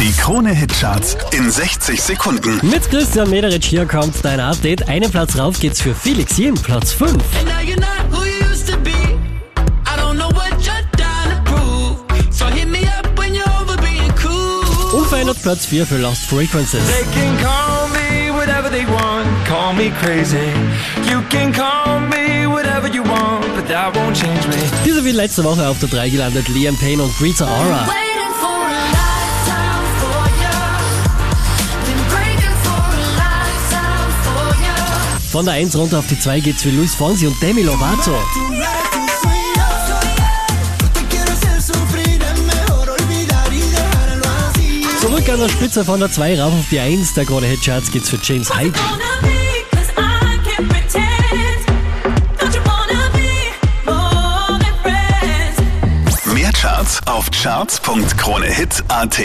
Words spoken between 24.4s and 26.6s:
me. Diese wie letzte Woche auf der 3 gelandet